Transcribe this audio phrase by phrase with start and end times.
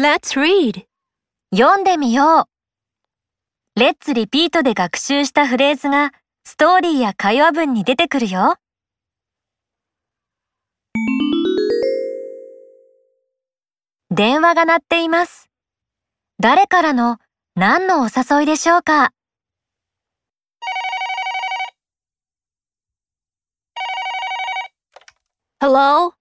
[0.00, 0.84] Let's read.
[1.52, 3.80] 読んでみよう。
[3.80, 6.12] レッツリピートで学習したフレーズが
[6.44, 8.54] ストーリーや会話文に出てくるよ。
[14.12, 15.50] 電話が鳴っています。
[16.38, 17.18] 誰からの
[17.56, 19.10] 何のお誘いでしょうか
[25.60, 26.12] ？Hello?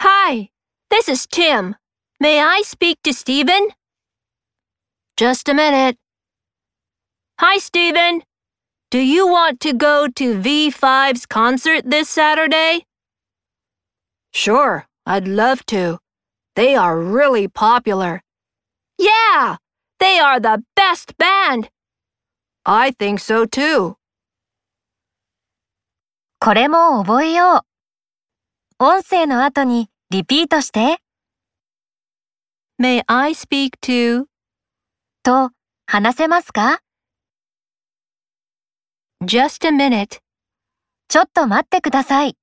[0.00, 0.52] Hi,
[0.90, 1.74] this is Tim.
[2.19, 3.69] May I speak to Stephen?
[5.17, 5.97] Just a minute.
[7.39, 8.23] Hi, Stephen.
[8.91, 12.85] Do you want to go to V5's concert this Saturday?
[14.31, 15.99] Sure, I'd love to.
[16.55, 18.21] They are really popular.
[18.97, 19.57] Yeah,
[19.99, 21.69] they are the best band.
[22.65, 23.97] I think so too.
[26.39, 27.63] これも覚えよ
[28.79, 28.83] う。
[28.83, 30.97] 音声の後にリピートして、
[32.80, 34.26] May I speak to?
[35.24, 35.50] と
[35.86, 36.80] 話せますか
[39.22, 40.20] ？Just a minute.
[41.08, 42.36] ちょっと待ってください。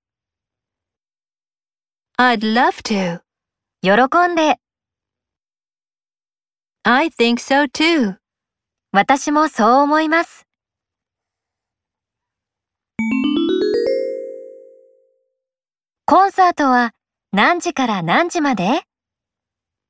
[2.18, 3.22] I'd love to.
[3.82, 4.60] 喜んで、
[6.84, 8.18] I think so too.
[8.92, 10.46] 私もそう思います。
[16.06, 16.92] コンサートは
[17.32, 18.84] 何時から何時まで？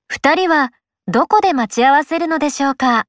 [0.08, 0.72] 二人は
[1.06, 3.06] どこで待ち合わせるのでしょうか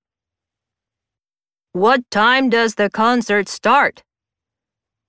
[1.73, 4.03] What time does the concert start?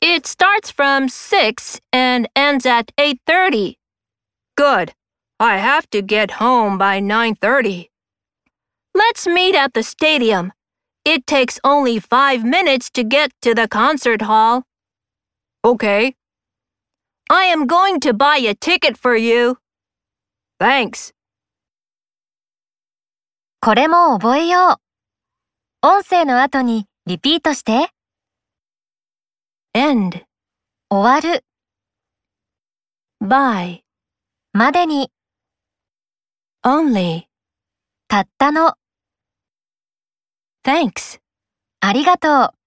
[0.00, 3.77] It starts from 6 and ends at 8:30.
[4.56, 4.92] Good.
[5.38, 7.88] I have to get home by 9:30.
[8.94, 10.52] Let's meet at the stadium.
[11.05, 14.64] It takes only 5 minutes to get to the concert hall.
[15.64, 16.14] Okay.
[17.30, 19.58] I am going to buy a ticket for you.
[20.60, 21.12] Thanks.
[23.67, 24.79] これも覚えよ
[25.83, 25.85] う。
[25.85, 27.89] 音声の後にリピートして、
[29.73, 30.23] End
[30.89, 31.43] 終わる
[33.21, 33.80] by
[34.53, 35.11] までに
[36.65, 37.23] only.
[38.08, 38.75] たったの
[40.63, 41.19] Thanks.
[41.81, 42.58] ありがとう。